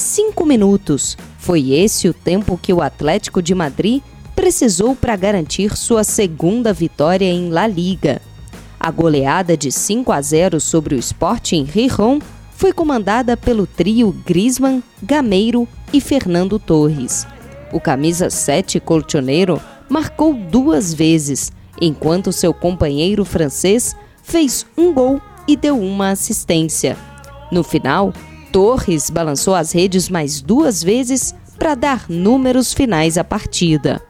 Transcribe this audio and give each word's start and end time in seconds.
Cinco 0.00 0.46
minutos. 0.46 1.14
Foi 1.38 1.72
esse 1.72 2.08
o 2.08 2.14
tempo 2.14 2.56
que 2.56 2.72
o 2.72 2.80
Atlético 2.80 3.42
de 3.42 3.54
Madrid 3.54 4.02
precisou 4.34 4.96
para 4.96 5.14
garantir 5.14 5.76
sua 5.76 6.04
segunda 6.04 6.72
vitória 6.72 7.26
em 7.26 7.50
La 7.50 7.66
Liga. 7.66 8.22
A 8.80 8.90
goleada 8.90 9.58
de 9.58 9.70
5 9.70 10.10
a 10.10 10.22
0 10.22 10.58
sobre 10.58 10.94
o 10.94 10.98
Sporting 10.98 11.64
Rijon 11.64 12.18
foi 12.56 12.72
comandada 12.72 13.36
pelo 13.36 13.66
trio 13.66 14.10
Griezmann, 14.24 14.82
Gameiro 15.02 15.68
e 15.92 16.00
Fernando 16.00 16.58
Torres. 16.58 17.26
O 17.70 17.78
camisa 17.78 18.30
7 18.30 18.80
colchoneiro 18.80 19.60
marcou 19.86 20.32
duas 20.32 20.94
vezes, 20.94 21.52
enquanto 21.78 22.32
seu 22.32 22.54
companheiro 22.54 23.22
francês 23.22 23.94
fez 24.22 24.64
um 24.78 24.94
gol 24.94 25.20
e 25.46 25.54
deu 25.56 25.78
uma 25.78 26.12
assistência. 26.12 26.96
No 27.52 27.62
final, 27.62 28.14
Torres 28.52 29.10
balançou 29.10 29.54
as 29.54 29.72
redes 29.72 30.08
mais 30.08 30.40
duas 30.40 30.82
vezes 30.82 31.34
para 31.58 31.74
dar 31.74 32.06
números 32.08 32.72
finais 32.72 33.16
à 33.18 33.24
partida. 33.24 34.00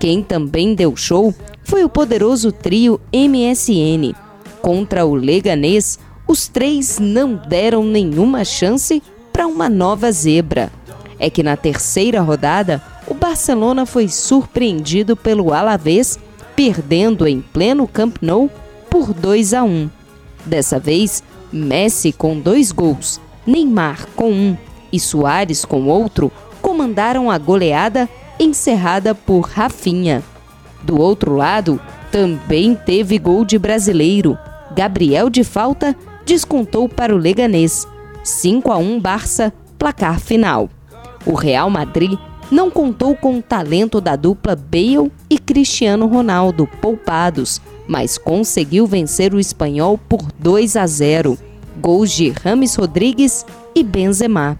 Quem 0.00 0.22
também 0.22 0.74
deu 0.74 0.96
show 0.96 1.34
foi 1.64 1.84
o 1.84 1.88
poderoso 1.88 2.50
trio 2.50 3.00
MSN. 3.12 4.14
Contra 4.62 5.04
o 5.04 5.14
Leganês, 5.14 5.98
os 6.26 6.48
três 6.48 6.98
não 6.98 7.34
deram 7.34 7.84
nenhuma 7.84 8.44
chance 8.44 9.02
para 9.32 9.46
uma 9.46 9.68
nova 9.68 10.10
zebra. 10.10 10.70
É 11.18 11.28
que 11.28 11.42
na 11.42 11.56
terceira 11.56 12.20
rodada, 12.20 12.82
o 13.06 13.14
Barcelona 13.14 13.86
foi 13.86 14.08
surpreendido 14.08 15.16
pelo 15.16 15.52
Alavés, 15.52 16.18
perdendo 16.54 17.26
em 17.26 17.40
pleno 17.40 17.86
Camp 17.88 18.16
Nou 18.20 18.50
por 18.90 19.12
2 19.12 19.54
a 19.54 19.64
1. 19.64 19.90
Dessa 20.44 20.78
vez, 20.78 21.22
Messi 21.52 22.12
com 22.12 22.38
dois 22.38 22.70
gols, 22.70 23.20
Neymar 23.48 24.06
com 24.14 24.30
um 24.30 24.56
e 24.92 25.00
Soares 25.00 25.64
com 25.64 25.86
outro 25.86 26.30
comandaram 26.60 27.30
a 27.30 27.38
goleada 27.38 28.06
encerrada 28.38 29.14
por 29.14 29.40
Rafinha. 29.40 30.22
Do 30.82 31.00
outro 31.00 31.34
lado, 31.34 31.80
também 32.12 32.74
teve 32.74 33.18
gol 33.18 33.46
de 33.46 33.58
brasileiro. 33.58 34.36
Gabriel 34.76 35.30
de 35.30 35.42
falta 35.42 35.96
descontou 36.26 36.90
para 36.90 37.14
o 37.14 37.18
Leganês. 37.18 37.88
5 38.22 38.70
a 38.70 38.76
1 38.76 39.00
Barça, 39.00 39.50
placar 39.78 40.20
final. 40.20 40.68
O 41.24 41.32
Real 41.32 41.70
Madrid 41.70 42.18
não 42.50 42.70
contou 42.70 43.16
com 43.16 43.38
o 43.38 43.42
talento 43.42 43.98
da 43.98 44.14
dupla 44.14 44.54
Bale 44.54 45.10
e 45.30 45.38
Cristiano 45.38 46.06
Ronaldo 46.06 46.68
poupados, 46.82 47.62
mas 47.86 48.18
conseguiu 48.18 48.86
vencer 48.86 49.32
o 49.32 49.40
espanhol 49.40 49.98
por 50.06 50.30
2 50.38 50.76
a 50.76 50.86
0. 50.86 51.47
Gols 51.78 52.10
de 52.10 52.30
Rames 52.30 52.74
Rodrigues 52.74 53.46
e 53.74 53.82
Benzema. 53.82 54.58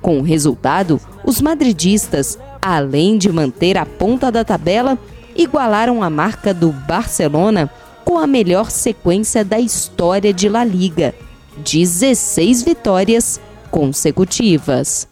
Com 0.00 0.18
o 0.18 0.22
resultado, 0.22 1.00
os 1.24 1.40
madridistas, 1.40 2.38
além 2.60 3.16
de 3.18 3.30
manter 3.30 3.76
a 3.76 3.86
ponta 3.86 4.30
da 4.30 4.44
tabela, 4.44 4.98
igualaram 5.34 6.02
a 6.02 6.10
marca 6.10 6.52
do 6.52 6.72
Barcelona 6.72 7.70
com 8.04 8.18
a 8.18 8.26
melhor 8.26 8.70
sequência 8.70 9.44
da 9.44 9.58
história 9.58 10.32
de 10.32 10.48
La 10.48 10.64
Liga, 10.64 11.14
16 11.58 12.62
vitórias 12.62 13.40
consecutivas. 13.70 15.08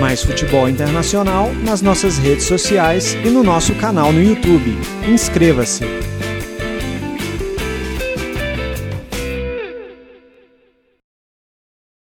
Mais 0.00 0.22
futebol 0.22 0.68
internacional 0.68 1.52
nas 1.62 1.80
nossas 1.80 2.18
redes 2.18 2.44
sociais 2.44 3.14
e 3.24 3.30
no 3.30 3.42
nosso 3.42 3.74
canal 3.76 4.12
no 4.12 4.22
YouTube. 4.22 4.76
Inscreva-se! 5.08 6.13